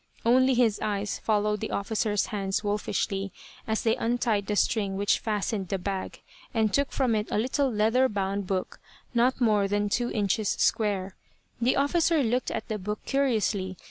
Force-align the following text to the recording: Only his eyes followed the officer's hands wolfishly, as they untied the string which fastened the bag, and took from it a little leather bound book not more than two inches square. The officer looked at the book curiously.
Only 0.25 0.55
his 0.55 0.79
eyes 0.79 1.19
followed 1.19 1.59
the 1.59 1.69
officer's 1.69 2.25
hands 2.33 2.63
wolfishly, 2.63 3.31
as 3.67 3.83
they 3.83 3.95
untied 3.97 4.47
the 4.47 4.55
string 4.55 4.97
which 4.97 5.19
fastened 5.19 5.67
the 5.67 5.77
bag, 5.77 6.21
and 6.55 6.73
took 6.73 6.91
from 6.91 7.13
it 7.13 7.27
a 7.29 7.37
little 7.37 7.71
leather 7.71 8.09
bound 8.09 8.47
book 8.47 8.79
not 9.13 9.39
more 9.39 9.67
than 9.67 9.89
two 9.89 10.09
inches 10.09 10.49
square. 10.49 11.15
The 11.61 11.75
officer 11.75 12.23
looked 12.23 12.49
at 12.49 12.67
the 12.67 12.79
book 12.79 13.05
curiously. 13.05 13.77